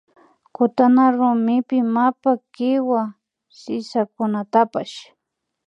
Kutana 0.55 1.03
rumipi 1.15 1.77
mapa 1.93 2.31
kiwa 2.53 3.01
sisakunatapsh 3.59 4.95